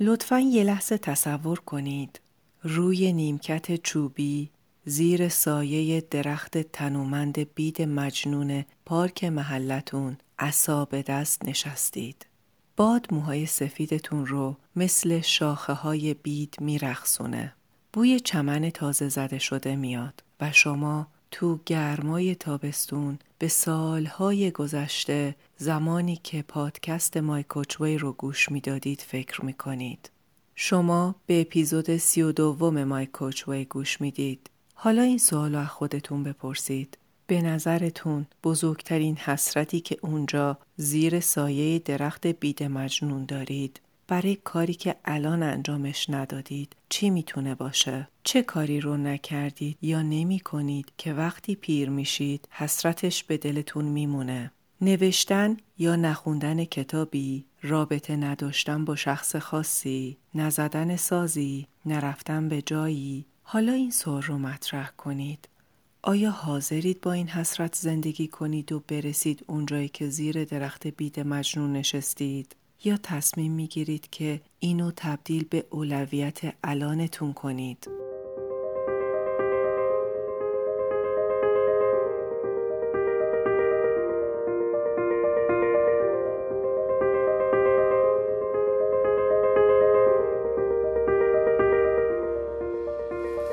[0.00, 2.20] لطفا یه لحظه تصور کنید
[2.62, 4.50] روی نیمکت چوبی
[4.84, 12.26] زیر سایه درخت تنومند بید مجنون پارک محلتون اصاب دست نشستید.
[12.76, 17.54] باد موهای سفیدتون رو مثل شاخه های بید میرخسونه.
[17.92, 26.16] بوی چمن تازه زده شده میاد و شما تو گرمای تابستون به سالهای گذشته زمانی
[26.16, 30.10] که پادکست مای کوچوی رو گوش می‌دادید فکر می‌کنید.
[30.54, 34.50] شما به اپیزود سی و دوم مای کوچوی گوش می‌دید.
[34.74, 36.98] حالا این سوال از خودتون بپرسید.
[37.26, 44.96] به نظرتون بزرگترین حسرتی که اونجا زیر سایه درخت بید مجنون دارید برای کاری که
[45.04, 51.54] الان انجامش ندادید چی می‌تونه باشه؟ چه کاری رو نکردید یا نمی کنید که وقتی
[51.54, 60.16] پیر میشید حسرتش به دلتون میمونه؟ نوشتن یا نخوندن کتابی، رابطه نداشتن با شخص خاصی،
[60.34, 65.48] نزدن سازی، نرفتن به جایی، حالا این سوال رو مطرح کنید.
[66.02, 71.72] آیا حاضرید با این حسرت زندگی کنید و برسید اونجایی که زیر درخت بید مجنون
[71.72, 77.88] نشستید؟ یا تصمیم می‌گیرید که اینو تبدیل به اولویت الانتون کنید؟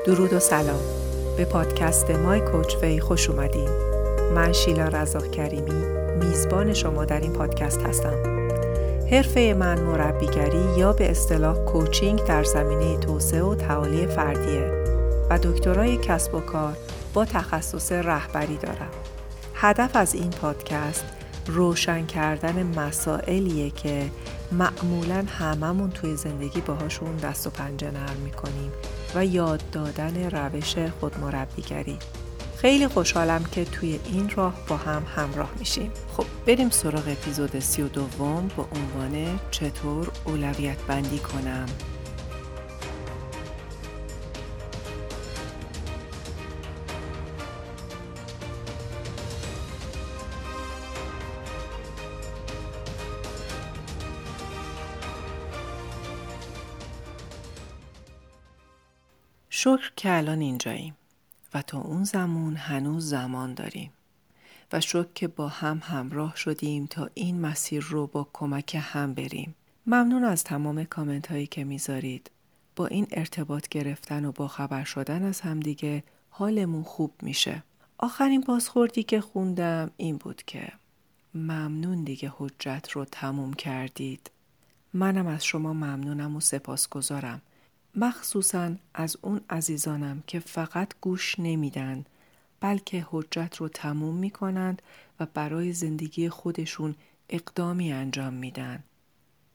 [0.06, 0.80] درود و سلام.
[1.36, 3.68] به پادکست مای کوچ وی خوش اومدین.
[4.34, 5.84] من شیلا رزاق کریمی
[6.16, 8.35] میزبان شما در این پادکست هستم.
[9.10, 14.70] حرفه من مربیگری یا به اصطلاح کوچینگ در زمینه توسعه و تعالی فردیه
[15.30, 16.76] و دکترای کسب و کار
[17.14, 18.90] با تخصص رهبری دارم.
[19.54, 21.04] هدف از این پادکست
[21.46, 24.10] روشن کردن مسائلیه که
[24.52, 28.72] معمولا هممون توی زندگی باهاشون دست و پنجه نرم می‌کنیم
[29.14, 31.98] و یاد دادن روش خودمربیگری.
[32.56, 35.92] خیلی خوشحالم که توی این راه با هم همراه میشیم.
[36.16, 41.66] خب بریم سراغ اپیزود سی و دوم با عنوان چطور اولویت بندی کنم؟
[59.50, 60.94] شکر که الان اینجاییم.
[61.54, 63.92] و تا اون زمان هنوز زمان داریم
[64.72, 69.54] و شکر که با هم همراه شدیم تا این مسیر رو با کمک هم بریم.
[69.86, 72.30] ممنون از تمام کامنت هایی که می‌ذارید.
[72.76, 77.62] با این ارتباط گرفتن و با خبر شدن از همدیگه حالمون خوب میشه.
[77.98, 80.72] آخرین بازخوردی که خوندم این بود که
[81.34, 84.30] ممنون دیگه حجت رو تموم کردید.
[84.92, 87.42] منم از شما ممنونم و سپاسگزارم.
[87.96, 92.04] مخصوصا از اون عزیزانم که فقط گوش نمیدن
[92.60, 94.82] بلکه حجت رو تموم می کنند
[95.20, 96.94] و برای زندگی خودشون
[97.30, 98.84] اقدامی انجام میدن.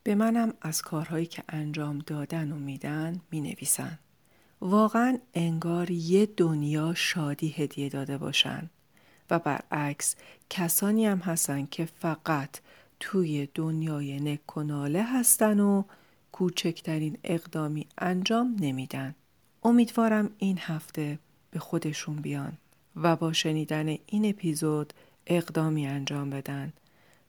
[0.03, 4.00] به منم از کارهایی که انجام دادن و میدن می نویسن.
[4.62, 8.69] واقعا انگار یه دنیا شادی هدیه داده باشن
[9.29, 10.16] و برعکس
[10.50, 12.50] کسانی هم هستن که فقط
[13.00, 15.84] توی دنیای نکناله هستن و
[16.31, 19.16] کوچکترین اقدامی انجام نمیدن.
[19.64, 21.19] امیدوارم این هفته
[21.52, 22.58] به خودشون بیان
[22.96, 24.94] و با شنیدن این اپیزود
[25.28, 26.74] اقدامی انجام بدن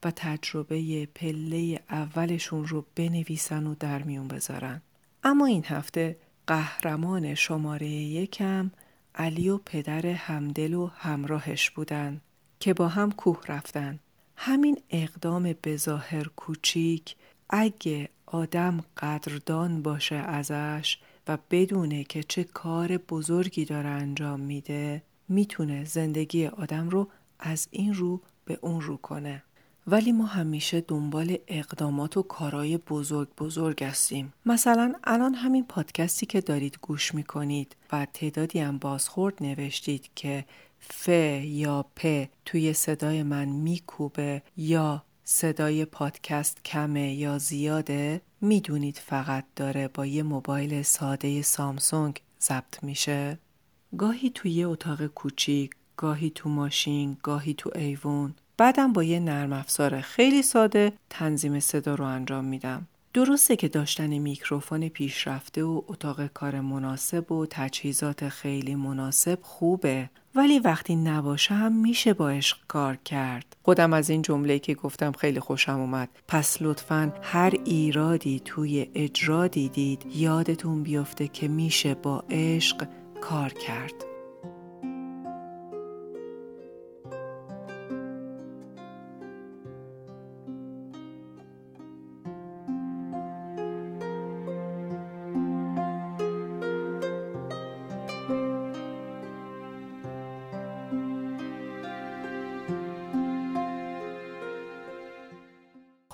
[0.04, 4.82] و تجربه پله اولشون رو بنویسن و در میون بذارن.
[5.24, 8.70] اما این هفته قهرمان شماره یکم
[9.14, 12.20] علی و پدر همدل و همراهش بودن
[12.60, 13.98] که با هم کوه رفتن.
[14.36, 17.16] همین اقدام بظاهر کوچیک
[17.54, 20.98] اگه آدم قدردان باشه ازش
[21.28, 27.08] و بدونه که چه کار بزرگی داره انجام میده می‌تونه زندگی آدم رو
[27.38, 29.42] از این رو به اون رو کنه.
[29.86, 34.32] ولی ما همیشه دنبال اقدامات و کارهای بزرگ بزرگ هستیم.
[34.46, 40.44] مثلا الان همین پادکستی که دارید گوش می‌کنید و تعدادی هم بازخورد نوشتید که
[40.80, 41.08] ف
[41.42, 49.88] یا پ توی صدای من میکوبه یا صدای پادکست کمه یا زیاده می‌دونید فقط داره
[49.88, 53.38] با یه موبایل ساده سامسونگ ضبط میشه.
[53.98, 58.34] گاهی توی یه اتاق کوچیک گاهی تو ماشین گاهی تو ایوون.
[58.56, 62.86] بعدم با یه نرم افزار خیلی ساده تنظیم صدا رو انجام میدم.
[63.14, 70.58] درسته که داشتن میکروفون پیشرفته و اتاق کار مناسب و تجهیزات خیلی مناسب خوبه ولی
[70.58, 73.56] وقتی نباشه هم میشه با عشق کار کرد.
[73.62, 76.08] خودم از این جمله که گفتم خیلی خوشم اومد.
[76.28, 82.88] پس لطفا هر ایرادی توی اجرا دیدید یادتون بیفته که میشه با عشق
[83.20, 84.11] کار کرد.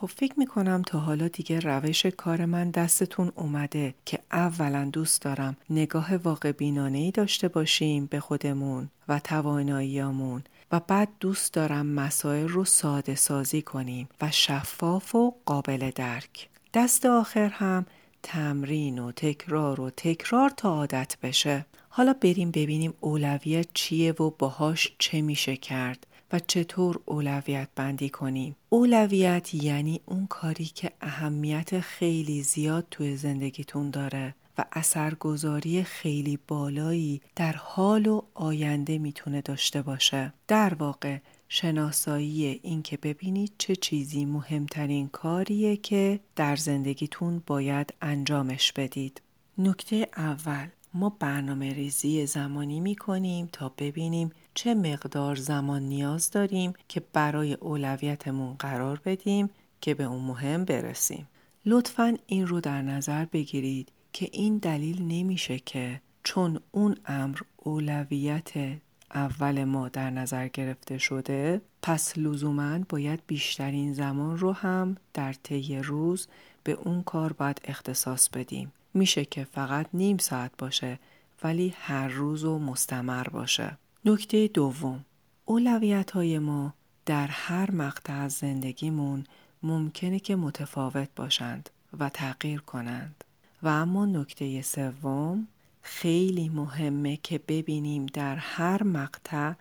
[0.01, 5.57] خب فکر می‌کنم تا حالا دیگه روش کار من دستتون اومده که اولا دوست دارم
[5.71, 10.43] نگاه واقع بینانه ای داشته باشیم به خودمون و تواناییامون
[10.73, 16.49] و بعد دوست دارم مسائل رو ساده سازی کنیم و شفاف و قابل درک.
[16.75, 17.87] دست آخر هم
[18.23, 21.67] تمرین و تکرار و تکرار تا عادت بشه.
[21.89, 28.57] حالا بریم ببینیم اولویت چیه و باهاش چه میشه کرد و چطور اولویت بندی کنیم
[28.69, 37.21] اولویت یعنی اون کاری که اهمیت خیلی زیاد توی زندگیتون داره و اثرگذاری خیلی بالایی
[37.37, 40.33] در حال و آینده می‌تونه داشته باشه.
[40.49, 48.73] در واقع شناسایی این که ببینید چه چیزی مهمترین کاریه که در زندگیتون باید انجامش
[48.73, 49.23] بدید.
[49.59, 56.73] نکته اول ما برنامه ریزی زمانی می کنیم تا ببینیم چه مقدار زمان نیاز داریم
[56.89, 59.51] که برای اولویتمون قرار بدیم
[59.81, 61.29] که به اون مهم برسیم.
[61.67, 68.53] لطفا این رو در نظر بگیرید که این دلیل نمیشه که چون اون امر اولویت
[69.15, 75.79] اول ما در نظر گرفته شده پس لزوما باید بیشترین زمان رو هم در طی
[75.79, 76.29] روز
[76.65, 80.99] به اون کار باید اختصاص بدیم میشه که فقط نیم ساعت باشه
[81.43, 83.79] ولی هر روز و مستمر باشه.
[84.05, 85.05] نکته دوم
[85.45, 86.75] اولویت های ما
[87.07, 89.25] در هر مقطع از زندگیمون
[89.63, 93.25] ممکنه که متفاوت باشند و تغییر کنند.
[93.63, 95.49] و اما نکته سوم
[95.83, 99.53] خیلی مهمه که ببینیم در هر مقطع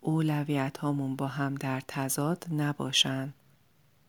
[0.00, 3.34] اولویت هامون با هم در تضاد نباشند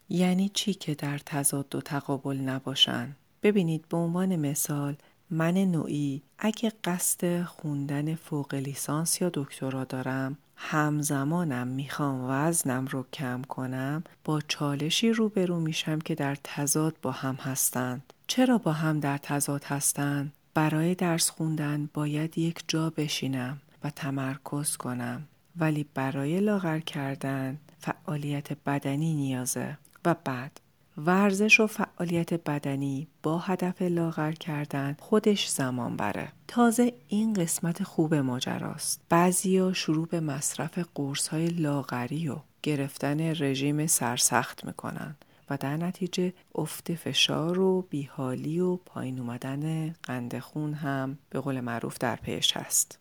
[0.09, 4.95] یعنی چی که در تضاد و تقابل نباشند ببینید به عنوان مثال
[5.29, 13.41] من نوعی اگه قصد خوندن فوق لیسانس یا دکترا دارم همزمانم می‌خوام وزنم رو کم
[13.41, 18.13] کنم با چالشی روبرو میشم که در تضاد با هم هستند.
[18.27, 24.77] چرا با هم در تضاد هستند؟ برای درس خوندن باید یک جا بشینم و تمرکز
[24.77, 25.23] کنم.
[25.57, 29.77] ولی برای لاغر کردن فعالیت بدنی نیازه.
[30.05, 30.59] و بعد
[30.97, 36.31] ورزش و فعالیت بدنی با هدف لاغر کردن خودش زمان بره.
[36.47, 39.01] تازه این قسمت خوب ماجراست.
[39.09, 45.15] بعضیا شروع به مصرف قرص های لاغری و گرفتن رژیم سرسخت می‌کنن
[45.49, 51.59] و در نتیجه افت فشار و بیحالی و پایین اومدن قند خون هم به قول
[51.59, 52.99] معروف در پیش هست.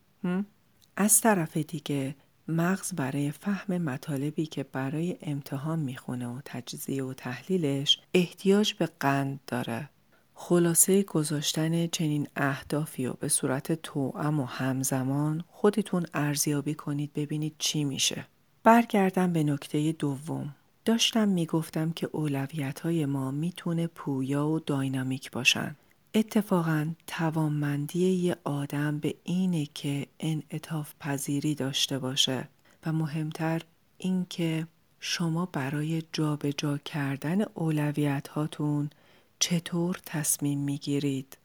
[0.97, 2.15] از طرف دیگه
[2.49, 9.41] مغز برای فهم مطالبی که برای امتحان می‌خونه و تجزیه و تحلیلش احتیاج به قند
[9.47, 9.89] داره.
[10.35, 17.85] خلاصه گذاشتن چنین اهدافی و به صورت توأم و همزمان خودتون ارزیابی کنید ببینید چی
[17.85, 18.27] میشه.
[18.63, 20.55] برگردم به نکته دوم.
[20.85, 25.77] داشتم می‌گفتم که اولویت های ما می‌تونه پویا و داینامیک باشن.
[26.15, 32.49] اتفاقا توانمندی یه آدم به اینه که انعطاف پذیری داشته باشه
[32.87, 33.63] و مهمتر
[33.99, 34.67] اینکه
[35.01, 38.91] شما برای جابجا جا کردن اولویت هاتون
[39.39, 41.39] چطور تصمیم می‌گیرید.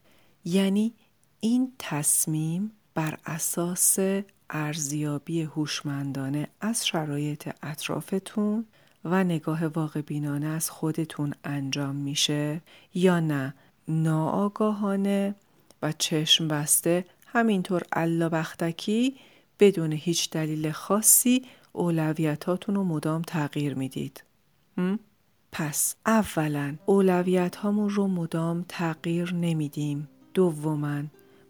[0.44, 0.92] یعنی
[1.40, 3.98] این تصمیم بر اساس
[4.50, 8.66] ارزیابی هوشمندانه از شرایط اطرافتون
[9.04, 12.60] و نگاه واقع بینانه از خودتون انجام میشه
[12.94, 13.54] یا نه.
[13.88, 15.34] ناآگاهانه
[15.82, 19.16] و چشم بسته همینطور الله بختکی
[19.60, 24.24] بدون هیچ دلیل خاصی اولویتاتون رو مدام تغییر می‌دید.
[25.52, 30.08] پس اولا اولویت هامون رو مدام تغییر نمیدیم.
[30.34, 31.02] دوما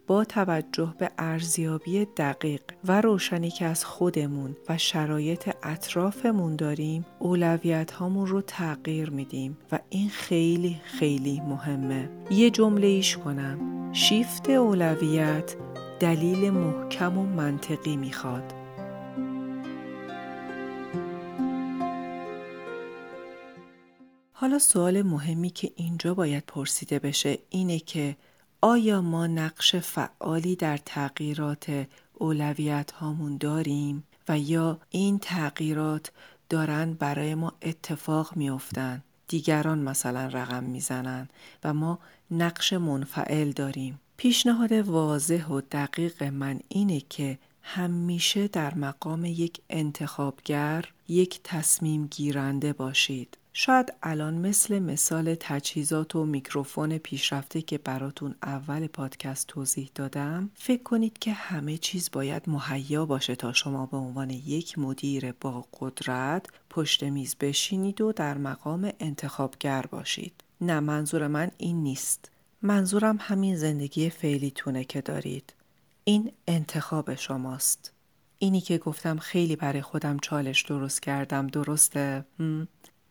[0.08, 7.90] با توجه به ارزیابی دقیق و روشنی که از خودمون و شرایط اطرافمون داریم اولویت
[7.90, 12.10] هامون رو تغییر میدیم و این خیلی خیلی مهمه.
[12.30, 13.92] یه جمله ایش کنم.
[13.92, 15.56] شیفت اولویت
[16.00, 18.54] دلیل محکم و منطقی می‌خواد.
[24.32, 28.16] حالا سوال مهمی که اینجا باید پرسیده بشه اینه که
[28.60, 36.12] آیا ما نقش فعالی در تغییرات اولویت هامون داریم و یا این تغییرات
[36.48, 41.28] دارن برای ما اتفاق میافتند دیگران مثلا رقم می‌زنن
[41.64, 41.98] و ما
[42.30, 44.00] نقش منفعل داریم.
[44.16, 52.72] پیشنهاد واضح و دقیق من اینه که همیشه در مقام یک انتخابگر یک تصمیم گیرنده
[52.72, 53.37] باشید.
[53.52, 60.82] شاید الان مثل مثال تجهیزات و میکروفون پیشرفته که براتون اول پادکست توضیح دادم فکر
[60.82, 66.46] کنید که همه چیز باید مهیا باشه تا شما به عنوان یک مدیر با قدرت
[66.70, 70.44] پشت میز بشینید و در مقام انتخابگر باشید.
[70.60, 72.30] نه منظور من این نیست.
[72.62, 75.54] منظورم همین زندگی فعلیتونه که دارید.
[76.04, 77.92] این انتخاب شماست.
[78.38, 82.24] اینی که گفتم خیلی برای خودم چالش درست کردم درسته؟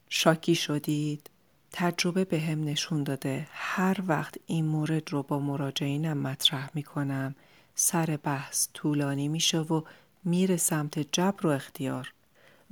[0.09, 1.29] شاکی شدید؟
[1.71, 3.47] تجربه به هم نشون داده.
[3.51, 7.35] هر وقت این مورد رو با مراجعینم مطرح می کنم
[7.75, 9.81] سر بحث طولانی میشه و
[10.23, 12.13] میره سمت جبر و اختیار.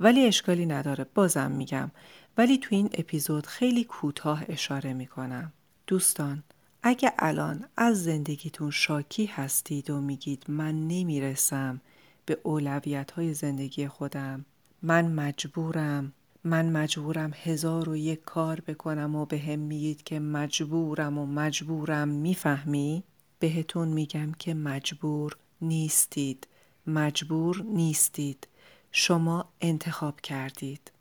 [0.00, 1.90] ولی اشکالی نداره بازم میگم.
[2.38, 5.52] ولی تو این اپیزود خیلی کوتاه اشاره می‌کنم.
[5.86, 6.42] دوستان
[6.82, 11.80] اگه الان از زندگیتون شاکی هستید و میگید من نمی‌رسم
[12.26, 14.44] به اولویت های زندگی خودم
[14.82, 16.12] من مجبورم
[16.46, 22.08] من مجبورم هزار و یک کار بکنم و به هم میگید که مجبورم و مجبورم
[22.08, 23.04] می‌فهمی؟
[23.38, 26.46] بهتون میگم که مجبور نیستید.
[26.86, 28.48] مجبور نیستید.
[28.92, 30.92] شما انتخاب کردید.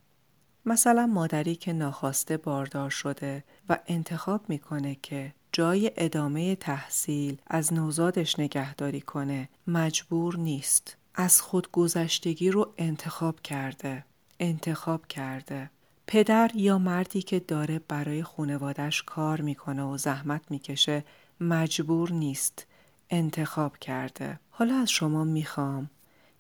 [0.66, 8.40] مثلا مادری که ناخواسته باردار شده و انتخاب می‌کنه که جای ادامه تحصیل از نوزادش
[8.40, 10.98] نگهداری کنه مجبور نیست.
[11.16, 14.06] از خودگذشتگی رو انتخاب کرده.
[14.40, 15.70] انتخاب کرده.
[16.08, 21.04] پدر یا مردی که داره برای خونوادش کار می‌کنه و زحمت می‌کشه
[21.40, 22.68] مجبور نیست
[23.10, 24.40] انتخاب کرده.
[24.50, 25.90] حالا از شما می‌خوام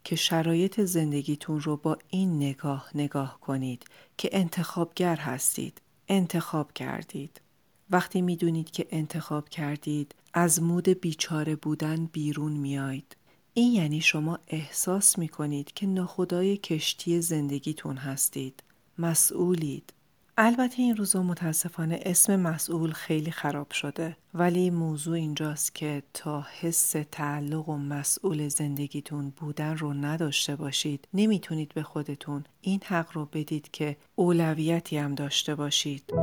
[0.04, 3.86] که شرایط زندگیتون رو با این نگاه نگاه کنید
[4.18, 5.82] که انتخابگر هستید.
[6.08, 7.42] انتخاب کردید.
[7.90, 13.16] وقتی می‌دونید که انتخاب کردید از مود بیچاره بودن بیرون میایید
[13.58, 18.64] این یعنی شما احساس می کنید که ناخدای کشتی زندگیتون هستید.
[18.98, 19.94] مسئولید.
[20.38, 26.96] البته این روزا متاسفانه اسم مسئول خیلی خراب شده ولی موضوع اینجاست که تا حس
[27.12, 33.72] تعلق و مسئول زندگیتون بودن رو نداشته باشید نمی‌تونید به خودتون این حق رو بدید
[33.72, 36.14] که اولویتی هم داشته باشید.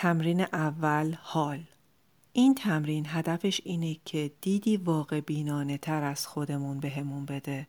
[0.00, 1.64] تمرین اول حال
[2.32, 7.66] این تمرین هدفش اینه که دیدی واقع بینانه تر از خودمون بهمون بده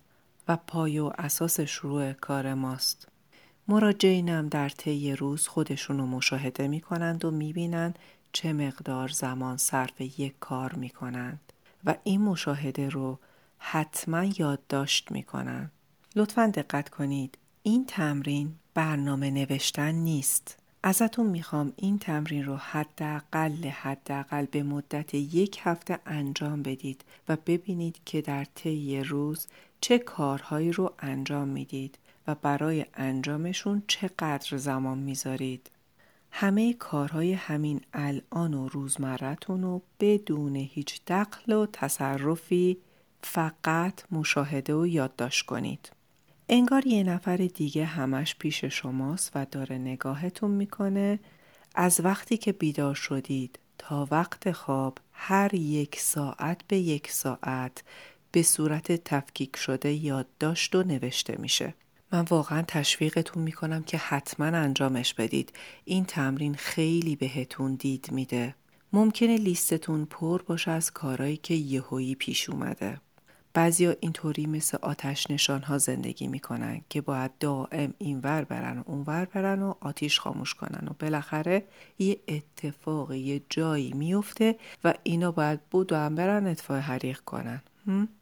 [0.47, 3.07] و پای و اساس شروع کار ماست.
[3.67, 7.99] مراجعینم در طی روز خودشونو مشاهده می کنند و می بینند
[8.33, 11.53] چه مقدار زمان صرف یک کار می کنند
[11.85, 13.19] و این مشاهده رو
[13.57, 15.71] حتما یادداشت می کنند.
[16.15, 20.59] لطفا دقت کنید این تمرین برنامه نوشتن نیست.
[20.83, 27.99] ازتون می‌خوام این تمرین رو حداقل حداقل به مدت یک هفته انجام بدید و ببینید
[28.05, 29.47] که در طی روز
[29.81, 35.71] چه کارهایی رو انجام می‌دید و برای انجامشون چقدر زمان می‌ذارید.
[36.31, 42.77] همه کارهای همین الان و روزمرتون رو بدون هیچ دخل و تصرفی
[43.21, 45.91] فقط مشاهده و یادداشت کنید.
[46.51, 51.19] انگار یه نفر دیگه همش پیش شماست و داره نگاهتون می‌کنه
[51.75, 57.83] از وقتی که بیدار شدید تا وقت خواب هر یک ساعت به یک ساعت
[58.31, 61.73] به صورت تفکیک شده یادداشت و نوشته میشه.
[62.11, 65.53] من واقعا تشویقتون می‌کنم که حتما انجامش بدید.
[65.85, 68.55] این تمرین خیلی بهتون دید میده.
[68.93, 73.01] ممکنه لیستتون پر باشه از کارهایی که یهویی پیش اومده.
[73.59, 79.25] بعضیا اینطوری مثل آتش نشان ها زندگی می‌کنن که باید دائم اینور برن و اونور
[79.25, 81.63] برن و آتیش خاموش کنن و بالاخره
[81.99, 87.61] یه اتفاق یه جایی میفته و اینا باید بود هم برن اطفاع حریق کنن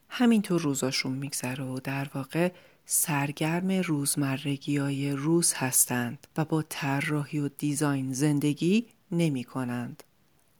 [0.10, 2.52] همینطور روزاشون میگذره و در واقع
[2.86, 10.04] سرگرم روزمرگی های روز هستند و با طراحی و دیزاین زندگی نمی کنند.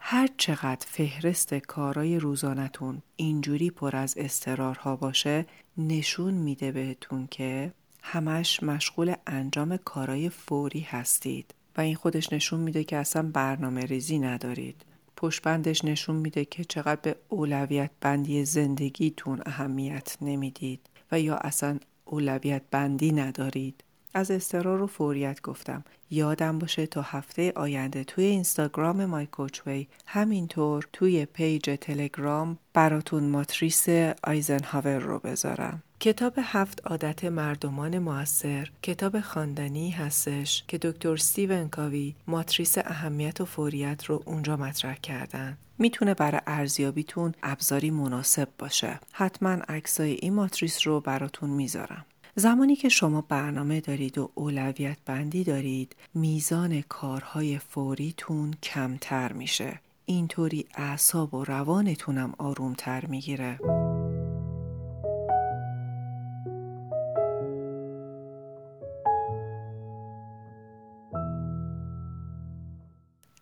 [0.10, 5.46] هر چقدر فهرست کارای روزانتون اینجوری پر از استرارها باشه
[5.78, 7.72] نشون میده بهتون که
[8.02, 14.20] همش مشغول انجام کارای فوری هستید و این خودش نشون میده که اصلا برنامه ریزی
[14.20, 14.86] ندارید.
[15.18, 22.62] پشبندش نشون میده که چقدر به اولویت بندی زندگیتون اهمیت نمی‌دید و یا اصلا اولویت
[22.72, 23.84] بندی ندارید.
[24.18, 25.84] از اضطرار و فوریت گفتم.
[26.10, 33.24] یادم باشه تا هفته آینده توی اینستاگرام My Coach و همینطور توی پیج تلگرام براتون
[33.24, 33.90] ماتریس
[34.24, 35.84] آیزنهاور رو بذارم.
[36.00, 43.46] کتاب هفت عادت مردمان موثر کتاب خواندنی هستش که دکتر ستیون کاوی ماتریس اهمیت و
[43.46, 45.58] فوریت رو اونجا مطرح کردن.
[45.80, 49.00] می‌تونه برای ارزیابیتون ابزاری مناسب باشه.
[49.12, 52.06] حتما عکسای این ماتریس رو براتون می‌ذارم.
[52.40, 59.80] زمانی که شما برنامه دارید و اولویت بندی دارید میزان کارهای فوریتون کمتر میشه.
[60.06, 63.60] اینطوری اعصاب و روانتونم آرومتر می‌گیره.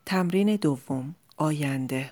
[0.05, 2.11] تمرین دوم آینده.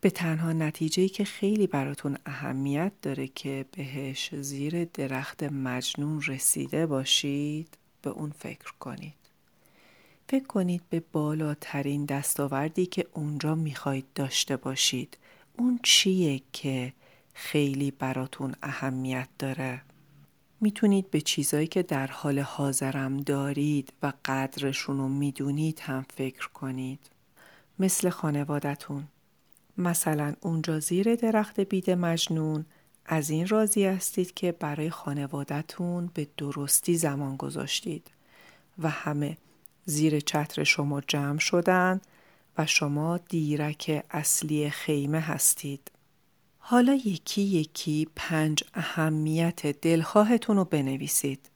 [0.00, 7.78] به تنها نتیجه که خیلی براتون اهمیت داره که بهش زیر درخت مجنون رسیده باشید
[8.02, 9.14] به اون فکر کنید.
[10.28, 15.18] فکر کنید به بالاترین دستاوردی که اونجا می‌خواید داشته باشید.
[15.58, 16.92] اون چیه که
[17.34, 19.82] خیلی براتون اهمیت داره؟
[20.60, 27.00] می‌تونید به چیزایی که در حال حاضرم دارید و قدرشون رو می‌دونید هم فکر کنید.
[27.78, 29.04] مثل خانوادتون.
[29.78, 32.66] مثلا اونجا زیر درخت بید مجنون
[33.06, 38.10] از این راضی هستید که برای خانوادتون به درستی زمان گذاشتید
[38.78, 39.36] و همه
[39.84, 42.00] زیر چتر شما جمع شدن
[42.58, 45.90] و شما دیرک اصلی خیمه هستید.
[46.58, 51.50] حالا یکی یکی پنج اهمیت دلخواهتون رو بنویسید.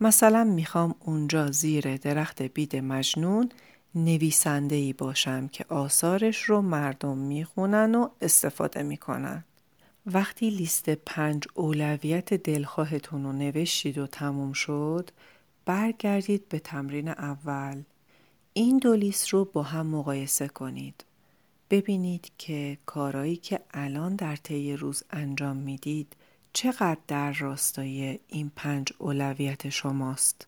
[0.00, 3.48] مثلا می‌خوام اونجا زیر درخت بید مجنون
[3.94, 9.44] نویسنده باشم که آثارش رو مردم می‌خونن و استفاده می‌کنن.
[10.06, 15.10] وقتی لیست پنج اولویت دلخواهتون رو نوشتید و تموم شد
[15.64, 17.82] برگردید به تمرین اول.
[18.52, 21.04] این دو لیست رو با هم مقایسه کنید.
[21.70, 26.16] ببینید که کارایی که الان در طی روز انجام می‌دید
[26.52, 30.46] چقدر در راستای این پنج اولویت شماست.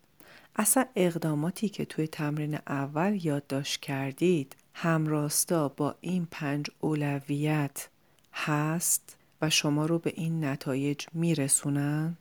[0.58, 7.88] اصلا اقداماتی که توی تمرین اول یادداشت کردید همراستا با این پنج اولویت
[8.32, 12.16] هست و شما رو به این نتایج میرسونن؟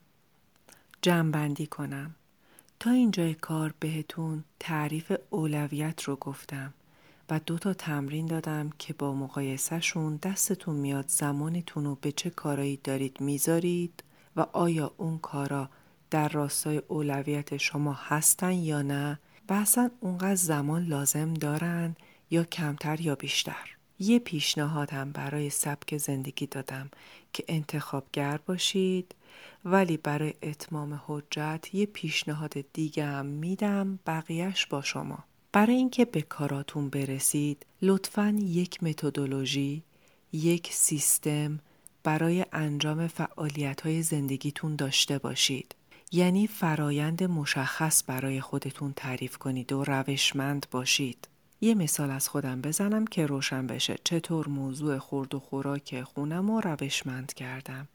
[1.01, 2.15] جمعبندی کنم.
[2.79, 6.73] تا اینجای کار بهتون تعریف اولویت رو گفتم
[7.29, 12.79] و دو تا تمرین دادم که با مقایسهشون دستتون میاد زمانتون رو به چه کارایی
[12.83, 14.03] دارید می‌ذارید
[14.35, 15.69] و آیا اون کارا
[16.15, 21.95] در راستای اولویت شما هستن یا نه و اصلا اونقدر زمان لازم دارن
[22.29, 23.75] یا کمتر یا بیشتر.
[23.99, 26.89] یه پیشنهادم برای سبک زندگی دادم
[27.33, 29.15] که انتخابگر باشید
[29.65, 35.23] ولی برای اتمام حجت یه پیشنهاد دیگه هم میدم بقیهش با شما.
[35.51, 39.83] برای اینکه به کاراتون برسید لطفا یک متدولوژی
[40.33, 41.59] یک سیستم
[42.03, 45.75] برای انجام فعالیت های زندگیتون داشته باشید.
[46.15, 51.27] یعنی فرایند مشخص برای خودتون تعریف کنید و روشمند باشید.
[51.61, 56.61] یه مثال از خودم بزنم که روشن بشه چطور موضوع خورد و خوراک خونم رو
[56.61, 57.87] روشمند کردم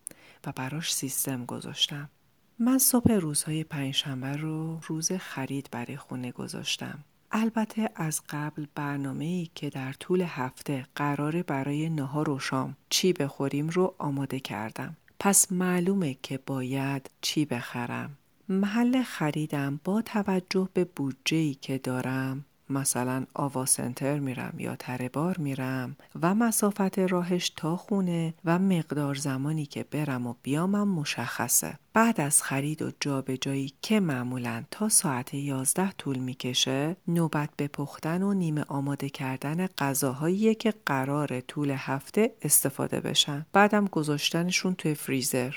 [0.47, 2.11] و براش سیستم گذاشتم.
[2.59, 6.99] من صبح روزهای پنجشنبه رو روز خرید برای خونه گذاشتم.
[7.33, 13.13] البته از قبل برنامه ای که در طول هفته قرار برای نهار و شام چی
[13.13, 14.97] بخوریم رو آماده کردم.
[15.23, 18.19] پس معلومه که باید چی بخرم.
[18.49, 25.39] محل خریدم با توجه به بودجه‌ای که دارم مثلا آوا سنتر میرم یا تره بار
[25.39, 31.79] میرم و مسافت راهش تا خونه و مقدار زمانی که برم و بیامم مشخصه.
[31.93, 38.23] بعد از خرید و جابجایی که معمولا تا ساعت 11 طول می‌کشه نوبت به پختن
[38.23, 43.47] و نیمه آماده کردن غذاهایی که قرار طول هفته استفاده بشن.
[43.53, 45.55] بعدم گذاشتنشون توی فریزر.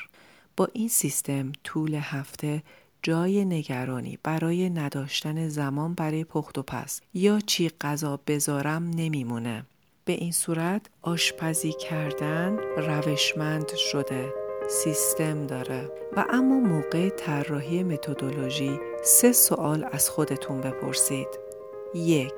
[0.57, 2.63] با این سیستم طول هفته
[3.05, 9.65] جای نگرانی برای نداشتن زمان برای پخت و پس یا چی غذا بذارم نمیمونه.
[10.05, 14.33] به این صورت آشپزی کردن روشمند شده
[14.69, 15.89] سیستم داره.
[16.15, 21.27] و اما موقع طراحی متدولوژی سه سوال از خودتون بپرسید.
[21.95, 22.33] یک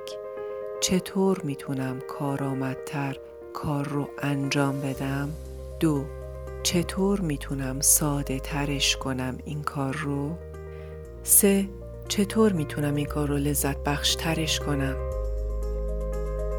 [0.82, 3.18] چطور می‌تونم کارآمدتر
[3.54, 5.30] کار رو انجام بدم؟
[5.80, 6.06] دو
[6.64, 10.38] چطور می‌تونم ساده ترش کنم این کار رو؟
[11.28, 11.70] سه
[12.08, 14.96] چطور می‌تونم این کار رو لذت بخش ترش کنم؟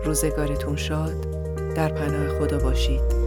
[0.04, 1.26] روزگارتون شاد
[1.74, 3.25] در پناه خدا باشید.